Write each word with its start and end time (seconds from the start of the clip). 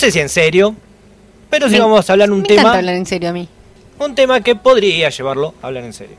sé 0.00 0.10
si 0.10 0.18
en 0.18 0.28
serio, 0.28 0.74
pero 1.50 1.68
sí 1.68 1.74
Me- 1.74 1.80
vamos 1.80 2.08
a 2.08 2.12
hablar 2.14 2.30
un 2.32 2.40
Me 2.42 2.48
tema, 2.48 2.60
encanta 2.62 2.78
hablar 2.78 2.94
en 2.96 3.06
serio 3.06 3.28
a 3.28 3.32
mí. 3.32 3.48
un 3.98 4.14
tema 4.14 4.40
que 4.40 4.56
podría 4.56 5.10
llevarlo 5.10 5.54
a 5.62 5.66
hablar 5.68 5.84
en 5.84 5.92
serio. 5.92 6.16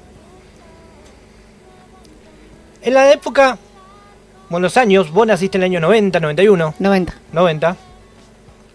En 2.84 2.94
la 2.94 3.12
época, 3.12 3.58
buenos 4.50 4.78
años, 4.78 5.12
vos 5.12 5.28
naciste 5.28 5.58
en 5.58 5.64
el 5.64 5.72
año 5.72 5.80
90, 5.82 6.20
91, 6.20 6.76
90. 6.80 7.14
90. 7.32 7.78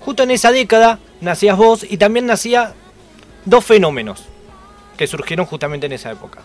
Justo 0.01 0.23
en 0.23 0.31
esa 0.31 0.53
década 0.53 0.99
nacías 1.21 1.57
vos 1.57 1.85
y 1.89 1.97
también 1.97 2.27
nacía 2.27 2.75
dos 3.45 3.65
fenómenos 3.65 4.25
que 4.97 5.07
surgieron 5.07 5.47
justamente 5.47 5.87
en 5.87 5.93
esa 5.93 6.13
época. 6.13 6.41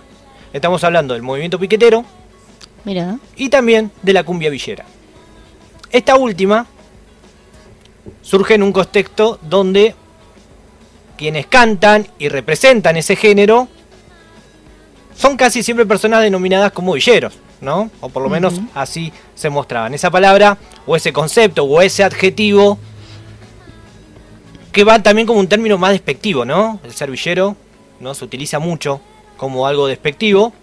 Estamos 0.53 0.83
hablando 0.83 1.13
del 1.13 1.23
movimiento 1.23 1.59
piquetero 1.59 2.03
Mira. 2.83 3.17
y 3.35 3.49
también 3.49 3.91
de 4.01 4.13
la 4.13 4.23
cumbia 4.23 4.49
villera. 4.49 4.85
Esta 5.91 6.15
última 6.15 6.65
surge 8.21 8.55
en 8.55 8.63
un 8.63 8.71
contexto 8.71 9.39
donde 9.41 9.95
quienes 11.17 11.47
cantan 11.47 12.07
y 12.17 12.29
representan 12.29 12.97
ese 12.97 13.15
género 13.15 13.67
son 15.15 15.37
casi 15.37 15.61
siempre 15.61 15.85
personas 15.85 16.23
denominadas 16.23 16.71
como 16.71 16.93
villeros, 16.93 17.33
¿no? 17.61 17.91
O 17.99 18.09
por 18.09 18.23
lo 18.23 18.29
menos 18.29 18.59
así 18.73 19.13
se 19.35 19.49
mostraban. 19.49 19.93
Esa 19.93 20.09
palabra 20.09 20.57
o 20.87 20.95
ese 20.95 21.13
concepto 21.13 21.63
o 21.63 21.81
ese 21.81 22.03
adjetivo 22.03 22.79
que 24.71 24.83
va 24.83 25.03
también 25.03 25.27
como 25.27 25.39
un 25.39 25.47
término 25.47 25.77
más 25.77 25.91
despectivo, 25.91 26.45
¿no? 26.45 26.79
El 26.83 26.93
ser 26.93 27.11
villero, 27.11 27.55
¿no? 27.99 28.15
Se 28.15 28.25
utiliza 28.25 28.57
mucho 28.59 29.01
como 29.37 29.67
algo 29.67 29.87
despectivo. 29.87 30.53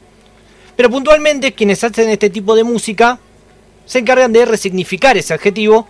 Pero 0.77 0.90
puntualmente 0.90 1.52
quienes 1.52 1.84
hacen 1.84 2.09
este 2.09 2.30
tipo 2.30 2.54
de 2.54 2.65
música 2.65 3.18
se 3.84 3.98
encargan 4.01 4.32
de 4.32 4.45
resignificar 4.45 5.16
ese 5.16 5.34
adjetivo, 5.34 5.87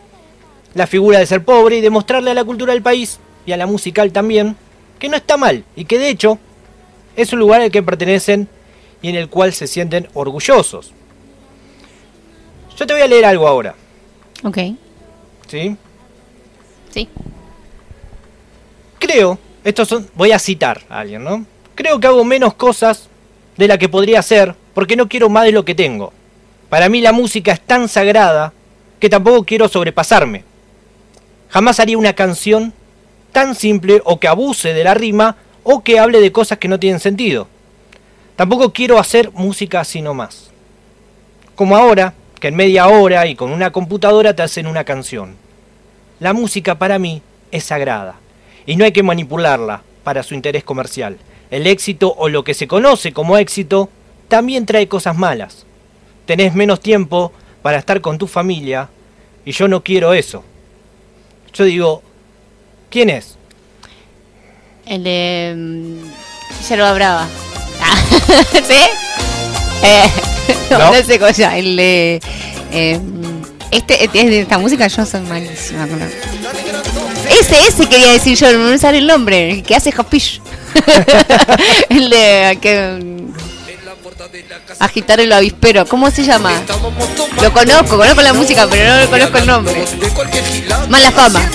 la 0.78 0.87
figura 0.87 1.18
de 1.18 1.27
ser 1.27 1.45
pobre 1.45 1.77
y 1.78 1.80
demostrarle 1.80 2.30
a 2.30 2.34
la 2.34 2.45
cultura 2.45 2.73
del 2.73 2.82
país 2.82 3.19
y 3.45 3.50
a 3.52 3.56
la 3.56 3.66
musical 3.66 4.12
también 4.12 4.56
que 5.00 5.09
no 5.09 5.16
está 5.16 5.36
mal 5.36 5.64
y 5.74 5.84
que 5.84 5.98
de 5.98 6.08
hecho 6.08 6.39
es 7.16 7.33
un 7.33 7.41
lugar 7.41 7.61
al 7.61 7.70
que 7.72 7.83
pertenecen 7.83 8.48
y 9.03 9.08
en 9.08 9.16
el 9.16 9.28
cual 9.28 9.53
se 9.53 9.66
sienten 9.66 10.08
orgullosos. 10.14 10.92
Yo 12.77 12.86
te 12.86 12.92
voy 12.92 13.03
a 13.03 13.08
leer 13.08 13.25
algo 13.25 13.48
ahora, 13.48 13.75
Ok. 14.44 14.56
¿sí? 15.48 15.77
Sí. 16.94 17.08
Creo, 19.00 19.36
esto 19.64 19.84
son, 19.84 20.08
voy 20.14 20.31
a 20.31 20.38
citar 20.38 20.83
a 20.88 21.00
alguien, 21.00 21.25
¿no? 21.25 21.44
Creo 21.75 21.98
que 21.98 22.06
hago 22.06 22.25
menos 22.25 22.55
cosas 22.55 23.08
de 23.56 23.66
la 23.66 23.78
que 23.78 23.88
podría 23.88 24.20
hacer 24.20 24.55
porque 24.75 24.94
no 24.94 25.08
quiero 25.08 25.28
más 25.28 25.44
de 25.44 25.53
lo 25.53 25.64
que 25.64 25.75
tengo. 25.75 26.12
Para 26.69 26.88
mí 26.88 27.00
la 27.00 27.10
música 27.10 27.50
es 27.53 27.60
tan 27.60 27.88
sagrada 27.88 28.53
que 29.00 29.08
tampoco 29.08 29.44
quiero 29.44 29.66
sobrepasarme. 29.69 30.44
Jamás 31.50 31.80
haría 31.80 31.98
una 31.98 32.12
canción 32.12 32.72
tan 33.32 33.54
simple 33.54 34.00
o 34.04 34.20
que 34.20 34.28
abuse 34.28 34.74
de 34.74 34.84
la 34.84 34.94
rima 34.94 35.36
o 35.62 35.82
que 35.82 35.98
hable 35.98 36.20
de 36.20 36.32
cosas 36.32 36.58
que 36.58 36.68
no 36.68 36.78
tienen 36.78 37.00
sentido. 37.00 37.48
Tampoco 38.36 38.72
quiero 38.72 38.98
hacer 38.98 39.30
música 39.32 39.80
así 39.80 40.00
nomás. 40.00 40.50
Como 41.54 41.76
ahora, 41.76 42.14
que 42.41 42.48
en 42.48 42.56
media 42.56 42.86
hora 42.88 43.26
y 43.26 43.34
con 43.34 43.50
una 43.50 43.72
computadora 43.72 44.34
te 44.34 44.42
hacen 44.42 44.66
una 44.66 44.84
canción. 44.84 45.36
La 46.20 46.32
música 46.32 46.78
para 46.78 46.98
mí 46.98 47.22
es 47.50 47.64
sagrada 47.64 48.16
y 48.66 48.76
no 48.76 48.84
hay 48.84 48.92
que 48.92 49.02
manipularla 49.02 49.82
para 50.04 50.22
su 50.22 50.34
interés 50.34 50.64
comercial. 50.64 51.16
El 51.50 51.66
éxito 51.66 52.14
o 52.16 52.28
lo 52.28 52.44
que 52.44 52.54
se 52.54 52.69
conoce 52.69 53.12
como 53.12 53.38
éxito 53.38 53.88
también 54.28 54.66
trae 54.66 54.86
cosas 54.86 55.16
malas. 55.16 55.66
Tenés 56.26 56.54
menos 56.54 56.80
tiempo 56.80 57.32
para 57.62 57.78
estar 57.78 58.00
con 58.00 58.19
tu 58.19 58.26
familia 58.26 58.88
y 59.44 59.52
yo 59.52 59.66
no 59.66 59.82
quiero 59.82 60.12
eso. 60.12 60.44
Yo 61.59 61.64
digo, 61.64 62.03
¿quién 62.89 63.11
es? 63.11 63.37
El 64.87 65.03
de. 65.03 65.55
mm, 65.56 66.69
Yerba 66.69 66.92
Brava. 66.92 67.28
Ah, 67.83 67.97
¿Sí? 68.53 68.78
Eh, 69.83 70.10
no, 70.71 70.78
No. 70.78 70.93
sé. 70.94 71.19
El 71.59 71.77
de. 71.77 72.21
eh, 72.71 73.00
este 73.72 74.05
es 74.05 74.12
de 74.12 74.41
esta 74.43 74.56
música, 74.59 74.87
yo 74.87 75.05
soy 75.05 75.21
malísima 75.22 75.88
con 75.88 76.00
Ese, 76.00 77.66
ese 77.66 77.88
quería 77.88 78.12
decir 78.12 78.38
yo, 78.38 78.53
no 78.53 78.71
me 78.71 78.78
sale 78.78 78.99
el 78.99 79.06
nombre, 79.09 79.50
el 79.50 79.62
que 79.65 79.75
hace 79.75 79.93
Hopish. 79.99 80.41
el 81.88 82.09
de 82.09 82.59
que 82.62 82.99
mm, 83.03 83.47
agitar 84.78 85.20
el 85.20 85.32
avispero, 85.32 85.86
¿cómo 85.86 86.10
se 86.10 86.24
llama? 86.24 86.52
Lo 87.42 87.52
conozco, 87.52 87.96
conozco 87.96 88.22
la 88.22 88.32
música, 88.32 88.66
pero 88.69 89.00
no 89.00 89.10
conozco 89.10 89.38
el 89.38 89.46
nombre. 89.46 89.84
Mala 90.88 91.10
fama. 91.12 91.50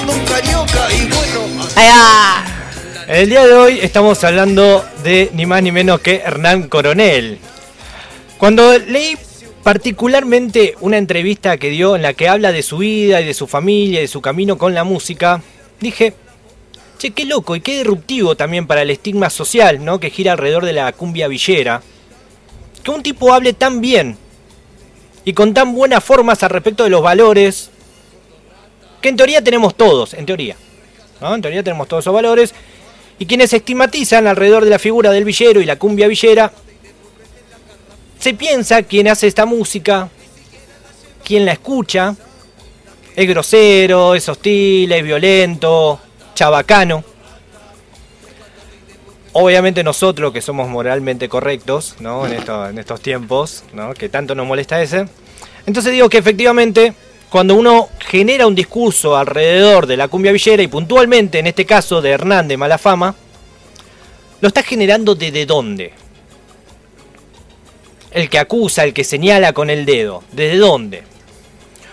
Ah, 1.76 2.44
El 3.08 3.30
día 3.30 3.46
de 3.46 3.54
hoy 3.54 3.80
estamos 3.82 4.24
hablando 4.24 4.86
de 5.04 5.30
ni 5.34 5.46
más 5.46 5.62
ni 5.64 5.72
menos 5.72 6.00
que 6.02 6.18
Hernán 6.18 6.70
Coronel. 6.70 7.40
Cuando 8.38 8.78
leí 8.78 9.18
particularmente 9.64 10.76
una 10.82 10.98
entrevista 10.98 11.58
que 11.58 11.70
dio 11.70 11.96
en 11.96 12.02
la 12.02 12.14
que 12.14 12.28
habla 12.28 12.52
de 12.52 12.64
su 12.64 12.80
vida 12.80 13.22
y 13.22 13.26
de 13.26 13.34
su 13.34 13.48
familia 13.48 14.00
y 14.00 14.04
de 14.04 14.08
su 14.08 14.22
camino 14.22 14.58
con 14.58 14.74
la 14.74 14.84
música, 14.84 15.42
dije, 15.80 16.14
che, 16.98 17.12
qué 17.12 17.26
loco 17.26 17.56
y 17.56 17.62
qué 17.62 17.78
disruptivo 17.78 18.36
también 18.36 18.68
para 18.68 18.82
el 18.82 18.90
estigma 18.90 19.30
social, 19.30 19.84
¿no? 19.84 20.00
Que 20.00 20.10
gira 20.10 20.34
alrededor 20.34 20.66
de 20.66 20.74
la 20.74 20.92
cumbia 20.92 21.28
villera. 21.28 21.82
Que 22.84 22.92
un 22.92 23.02
tipo 23.02 23.34
hable 23.34 23.54
tan 23.54 23.82
bien 23.82 24.18
y 25.26 25.34
con 25.34 25.54
tan 25.54 25.74
buenas 25.74 26.04
formas 26.04 26.44
al 26.44 26.50
respecto 26.50 26.84
de 26.84 26.90
los 26.90 27.02
valores 27.02 27.70
que 29.02 29.10
en 29.10 29.18
teoría 29.18 29.44
tenemos 29.44 29.76
todos, 29.76 30.14
en 30.14 30.26
teoría. 30.26 30.56
¿no? 31.20 31.36
En 31.36 31.42
teoría 31.42 31.62
tenemos 31.62 31.88
todos 31.88 32.04
esos 32.04 32.14
valores. 32.14 32.54
Y 33.20 33.26
quienes 33.26 33.52
estigmatizan 33.54 34.28
alrededor 34.28 34.64
de 34.64 34.70
la 34.70 34.80
figura 34.80 35.12
del 35.12 35.26
villero 35.26 35.62
y 35.62 35.66
la 35.66 35.78
cumbia 35.78 36.08
villera, 36.08 36.52
se 38.18 38.34
piensa 38.34 38.84
quien 38.84 39.10
hace 39.10 39.28
esta 39.28 39.46
música, 39.46 40.10
quien 41.24 41.46
la 41.46 41.52
escucha, 41.52 42.16
es 43.16 43.28
grosero, 43.28 44.16
es 44.16 44.28
hostil, 44.30 44.92
es 44.92 45.04
violento, 45.04 46.00
chabacano. 46.34 47.04
Obviamente 49.34 49.84
nosotros 49.84 50.32
que 50.32 50.42
somos 50.42 50.70
moralmente 50.70 51.28
correctos, 51.28 51.96
¿no? 52.00 52.26
En, 52.28 52.34
esto- 52.34 52.70
en 52.70 52.78
estos 52.78 53.02
tiempos, 53.02 53.64
¿no? 53.74 53.94
Que 53.94 54.08
tanto 54.10 54.36
nos 54.36 54.46
molesta 54.46 54.82
ese. 54.82 55.08
Entonces 55.66 55.92
digo 55.92 56.08
que 56.08 56.20
efectivamente, 56.20 56.94
cuando 57.30 57.56
uno 57.56 57.90
genera 58.00 58.46
un 58.46 58.54
discurso 58.54 59.18
alrededor 59.18 59.88
de 59.88 59.98
la 59.98 60.08
cumbia 60.08 60.32
villera 60.32 60.62
y 60.62 60.68
puntualmente, 60.68 61.40
en 61.40 61.48
este 61.48 61.66
caso 61.66 62.00
de 62.02 62.12
Hernán 62.12 62.48
de 62.48 62.58
Malafama, 62.58 63.16
lo 64.40 64.48
está 64.48 64.62
generando 64.62 65.16
desde 65.16 65.46
dónde? 65.48 65.94
El 68.12 68.30
que 68.30 68.38
acusa, 68.38 68.84
el 68.84 68.94
que 68.94 69.04
señala 69.04 69.54
con 69.54 69.72
el 69.72 69.86
dedo, 69.86 70.24
¿desde 70.32 70.58
dónde? 70.58 71.04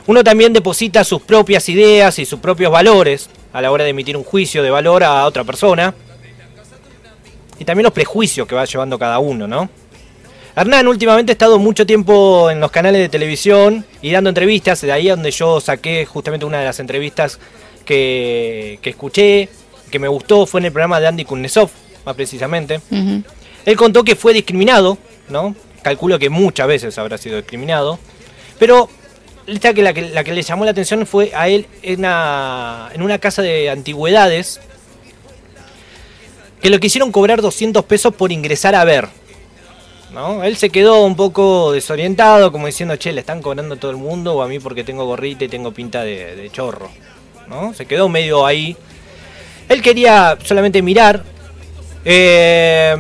Uno 0.06 0.22
también 0.22 0.52
deposita 0.52 1.04
sus 1.04 1.22
propias 1.22 1.68
ideas 1.70 2.18
y 2.18 2.26
sus 2.26 2.40
propios 2.40 2.70
valores 2.70 3.30
a 3.54 3.62
la 3.62 3.70
hora 3.70 3.84
de 3.84 3.90
emitir 3.90 4.16
un 4.16 4.24
juicio 4.24 4.62
de 4.62 4.70
valor 4.70 5.04
a 5.04 5.24
otra 5.24 5.44
persona. 5.44 5.94
Y 7.60 7.64
también 7.64 7.84
los 7.84 7.92
prejuicios 7.92 8.48
que 8.48 8.54
va 8.56 8.64
llevando 8.64 8.98
cada 8.98 9.20
uno, 9.20 9.46
¿no? 9.46 9.68
Hernán 10.56 10.88
últimamente 10.88 11.30
ha 11.30 11.34
estado 11.34 11.58
mucho 11.58 11.86
tiempo 11.86 12.50
en 12.50 12.58
los 12.58 12.70
canales 12.70 13.00
de 13.00 13.08
televisión 13.08 13.84
y 14.02 14.10
dando 14.10 14.30
entrevistas, 14.30 14.80
de 14.80 14.90
ahí 14.90 15.08
es 15.08 15.14
donde 15.14 15.30
yo 15.30 15.60
saqué 15.60 16.06
justamente 16.06 16.46
una 16.46 16.58
de 16.58 16.64
las 16.64 16.80
entrevistas 16.80 17.38
que, 17.84 18.78
que 18.82 18.90
escuché, 18.90 19.48
que 19.90 19.98
me 19.98 20.08
gustó, 20.08 20.46
fue 20.46 20.60
en 20.60 20.66
el 20.66 20.72
programa 20.72 21.00
de 21.00 21.08
Andy 21.08 21.24
Kuznetsov, 21.24 21.70
más 22.06 22.16
precisamente. 22.16 22.80
Él 23.66 23.76
contó 23.76 24.04
que 24.04 24.16
fue 24.16 24.32
discriminado, 24.32 24.96
¿no? 25.28 25.54
Calculo 25.82 26.18
que 26.18 26.30
muchas 26.30 26.66
veces 26.66 26.96
habrá 26.98 27.18
sido 27.18 27.36
discriminado. 27.36 27.98
Pero 28.58 28.88
esta 29.46 29.74
que 29.74 29.82
la, 29.82 29.92
que 29.92 30.02
la 30.02 30.24
que 30.24 30.32
le 30.32 30.42
llamó 30.42 30.64
la 30.64 30.70
atención 30.70 31.06
fue 31.06 31.32
a 31.34 31.48
él 31.48 31.66
en 31.82 32.00
una, 32.00 32.88
en 32.94 33.02
una 33.02 33.18
casa 33.18 33.42
de 33.42 33.68
antigüedades 33.68 34.60
que 36.60 36.70
lo 36.70 36.78
quisieron 36.78 37.12
cobrar 37.12 37.40
200 37.40 37.84
pesos 37.84 38.14
por 38.14 38.32
ingresar 38.32 38.74
a 38.74 38.84
ver. 38.84 39.08
¿no? 40.12 40.42
Él 40.44 40.56
se 40.56 40.70
quedó 40.70 41.04
un 41.04 41.16
poco 41.16 41.72
desorientado, 41.72 42.52
como 42.52 42.66
diciendo, 42.66 42.96
che, 42.96 43.12
le 43.12 43.20
están 43.20 43.42
cobrando 43.42 43.74
a 43.74 43.78
todo 43.78 43.90
el 43.90 43.96
mundo 43.96 44.34
o 44.34 44.42
a 44.42 44.48
mí 44.48 44.58
porque 44.58 44.84
tengo 44.84 45.04
gorrita 45.06 45.44
y 45.44 45.48
tengo 45.48 45.72
pinta 45.72 46.02
de, 46.02 46.48
chorro. 46.52 46.90
¿no? 47.48 47.74
Se 47.74 47.86
quedó 47.86 48.08
medio 48.08 48.46
ahí. 48.46 48.76
Él 49.68 49.82
quería 49.82 50.36
solamente 50.42 50.82
mirar. 50.82 51.22
Eh, 52.04 52.96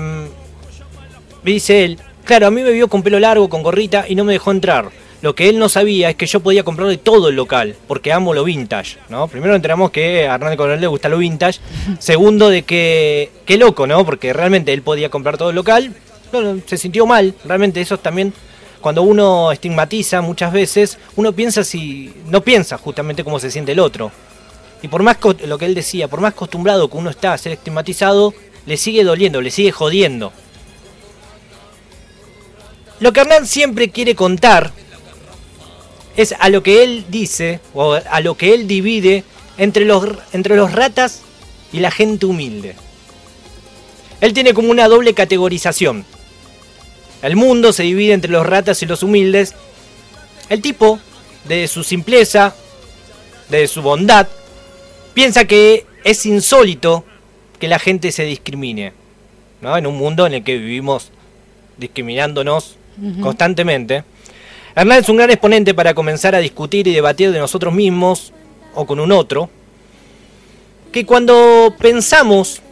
dice 1.42 1.84
él, 1.84 1.98
claro, 2.24 2.46
a 2.46 2.50
mí 2.50 2.62
me 2.62 2.70
vio 2.70 2.88
con 2.88 3.02
pelo 3.02 3.18
largo, 3.18 3.48
con 3.48 3.62
gorrita 3.62 4.04
y 4.08 4.14
no 4.14 4.24
me 4.24 4.32
dejó 4.32 4.50
entrar. 4.50 4.90
Lo 5.22 5.34
que 5.34 5.50
él 5.50 5.58
no 5.58 5.68
sabía 5.68 6.08
es 6.08 6.16
que 6.16 6.26
yo 6.26 6.40
podía 6.40 6.62
comprarle 6.62 6.96
todo 6.96 7.28
el 7.28 7.36
local, 7.36 7.76
porque 7.86 8.12
amo 8.12 8.32
lo 8.32 8.42
vintage, 8.42 8.96
¿no? 9.10 9.28
Primero 9.28 9.54
enteramos 9.54 9.90
que 9.90 10.26
a 10.26 10.36
Hernán 10.36 10.56
Coronel 10.56 10.80
le 10.80 10.86
gusta 10.86 11.10
lo 11.10 11.18
vintage. 11.18 11.60
Segundo, 11.98 12.48
de 12.48 12.62
que, 12.62 13.30
qué 13.44 13.58
loco, 13.58 13.86
¿no? 13.86 14.04
Porque 14.06 14.32
realmente 14.32 14.72
él 14.72 14.80
podía 14.80 15.10
comprar 15.10 15.36
todo 15.36 15.50
el 15.50 15.56
local. 15.56 15.94
No, 16.32 16.40
no, 16.40 16.60
se 16.64 16.78
sintió 16.78 17.06
mal, 17.06 17.34
realmente 17.44 17.80
eso 17.80 17.96
es 17.96 18.02
también... 18.02 18.32
Cuando 18.80 19.02
uno 19.02 19.52
estigmatiza 19.52 20.22
muchas 20.22 20.54
veces, 20.54 20.96
uno 21.16 21.34
piensa 21.34 21.64
si... 21.64 22.14
No 22.24 22.40
piensa 22.40 22.78
justamente 22.78 23.22
cómo 23.22 23.38
se 23.38 23.50
siente 23.50 23.72
el 23.72 23.78
otro. 23.78 24.10
Y 24.80 24.88
por 24.88 25.02
más 25.02 25.18
lo 25.46 25.58
que 25.58 25.66
él 25.66 25.74
decía, 25.74 26.08
por 26.08 26.22
más 26.22 26.32
acostumbrado 26.32 26.88
que 26.88 26.96
uno 26.96 27.10
está 27.10 27.34
a 27.34 27.38
ser 27.38 27.52
estigmatizado, 27.52 28.32
le 28.64 28.78
sigue 28.78 29.04
doliendo, 29.04 29.42
le 29.42 29.50
sigue 29.50 29.70
jodiendo. 29.70 30.32
Lo 33.00 33.12
que 33.12 33.20
Hernán 33.20 33.46
siempre 33.46 33.90
quiere 33.90 34.14
contar 34.14 34.72
es 36.22 36.34
a 36.38 36.48
lo 36.48 36.62
que 36.62 36.82
él 36.82 37.04
dice, 37.08 37.60
o 37.74 37.94
a 37.94 38.20
lo 38.20 38.36
que 38.36 38.54
él 38.54 38.66
divide 38.66 39.24
entre 39.58 39.84
los, 39.84 40.04
entre 40.32 40.56
los 40.56 40.72
ratas 40.72 41.22
y 41.72 41.80
la 41.80 41.90
gente 41.90 42.26
humilde. 42.26 42.74
Él 44.20 44.32
tiene 44.32 44.54
como 44.54 44.70
una 44.70 44.88
doble 44.88 45.14
categorización. 45.14 46.04
El 47.22 47.36
mundo 47.36 47.72
se 47.72 47.82
divide 47.82 48.12
entre 48.12 48.30
los 48.30 48.46
ratas 48.46 48.82
y 48.82 48.86
los 48.86 49.02
humildes. 49.02 49.54
El 50.48 50.62
tipo, 50.62 50.98
de 51.44 51.68
su 51.68 51.84
simpleza, 51.84 52.54
de 53.48 53.66
su 53.68 53.82
bondad, 53.82 54.28
piensa 55.14 55.44
que 55.44 55.86
es 56.04 56.26
insólito 56.26 57.04
que 57.58 57.68
la 57.68 57.78
gente 57.78 58.12
se 58.12 58.24
discrimine. 58.24 58.92
¿no? 59.60 59.76
En 59.76 59.86
un 59.86 59.96
mundo 59.96 60.26
en 60.26 60.34
el 60.34 60.44
que 60.44 60.56
vivimos 60.56 61.10
discriminándonos 61.76 62.76
constantemente. 63.20 64.04
Hernán 64.74 64.98
es 65.00 65.08
un 65.08 65.16
gran 65.16 65.30
exponente 65.30 65.74
para 65.74 65.94
comenzar 65.94 66.34
a 66.34 66.38
discutir 66.38 66.86
y 66.86 66.94
debatir 66.94 67.32
de 67.32 67.38
nosotros 67.38 67.74
mismos 67.74 68.32
o 68.74 68.86
con 68.86 69.00
un 69.00 69.10
otro. 69.10 69.50
Que 70.92 71.04
cuando 71.04 71.74
pensamos 71.78 72.62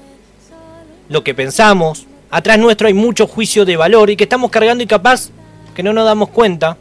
lo 1.09 1.25
que 1.25 1.35
pensamos, 1.35 2.06
atrás 2.31 2.59
nuestro 2.59 2.87
hay 2.87 2.95
mucho 2.95 3.27
juicio 3.27 3.65
de 3.65 3.77
valor 3.77 4.11
y 4.11 4.17
que 4.17 4.25
estamos 4.25 4.50
cargando 4.50 4.85
y 4.85 4.87
capaz 4.87 5.31
que 5.75 5.83
no 5.83 5.93
nos 5.93 6.05
damos 6.05 6.29
cuenta. 6.29 6.77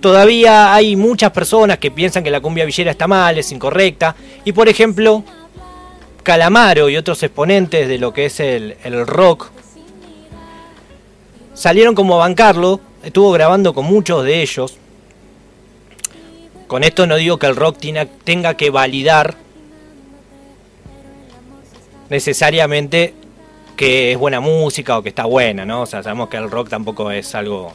Todavía 0.00 0.74
hay 0.74 0.96
muchas 0.96 1.30
personas 1.30 1.78
que 1.78 1.92
piensan 1.92 2.24
que 2.24 2.30
la 2.30 2.40
cumbia 2.40 2.64
villera 2.64 2.90
está 2.90 3.06
mal, 3.06 3.38
es 3.38 3.52
incorrecta. 3.52 4.16
Y 4.44 4.50
por 4.50 4.68
ejemplo, 4.68 5.22
Calamaro 6.24 6.88
y 6.88 6.96
otros 6.96 7.22
exponentes 7.22 7.86
de 7.86 7.98
lo 7.98 8.12
que 8.12 8.26
es 8.26 8.40
el, 8.40 8.76
el 8.82 9.06
rock 9.06 9.50
salieron 11.54 11.94
como 11.94 12.14
a 12.14 12.18
bancarlo. 12.18 12.80
Estuvo 13.02 13.32
grabando 13.32 13.74
con 13.74 13.84
muchos 13.86 14.24
de 14.24 14.42
ellos. 14.42 14.76
Con 16.66 16.84
esto 16.84 17.06
no 17.06 17.16
digo 17.16 17.38
que 17.38 17.46
el 17.46 17.56
rock 17.56 17.78
tenga 18.24 18.54
que 18.56 18.70
validar 18.70 19.36
necesariamente 22.08 23.14
que 23.76 24.12
es 24.12 24.18
buena 24.18 24.40
música 24.40 24.98
o 24.98 25.02
que 25.02 25.08
está 25.08 25.24
buena, 25.24 25.64
¿no? 25.64 25.82
O 25.82 25.86
sea, 25.86 26.02
sabemos 26.02 26.28
que 26.28 26.36
el 26.36 26.50
rock 26.50 26.68
tampoco 26.68 27.10
es 27.10 27.34
algo... 27.34 27.72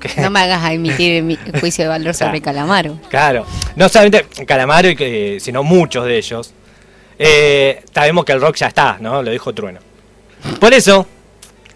que- 0.00 0.20
No 0.20 0.30
me 0.30 0.40
hagas 0.40 0.72
emitir 0.72 1.22
mi 1.22 1.36
juicio 1.60 1.84
de 1.84 1.88
valor 1.88 2.14
sobre 2.14 2.40
Calamaro. 2.40 2.98
Claro, 3.08 3.46
no 3.76 3.88
solamente 3.88 4.24
Calamaro, 4.46 4.88
y 4.88 4.96
que, 4.96 5.38
sino 5.40 5.62
muchos 5.62 6.06
de 6.06 6.16
ellos. 6.18 6.52
Eh, 7.18 7.82
sabemos 7.94 8.24
que 8.24 8.32
el 8.32 8.40
rock 8.40 8.56
ya 8.56 8.68
está, 8.68 8.96
¿no? 9.00 9.22
Lo 9.22 9.30
dijo 9.30 9.52
Trueno. 9.54 9.80
Por 10.58 10.72
eso, 10.72 11.06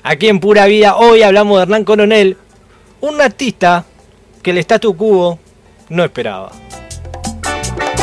aquí 0.07 0.29
en 0.29 0.39
Pura 0.39 0.67
Vida, 0.67 0.97
hoy 0.97 1.23
hablamos 1.23 1.59
de 1.59 1.63
Hernán 1.65 1.85
Coronel, 1.85 2.37
un 3.01 3.21
artista 3.21 3.85
que 4.41 4.53
el 4.53 4.59
statu 4.59 4.97
quo 4.97 5.39
no 5.89 6.05
esperaba. 6.05 6.53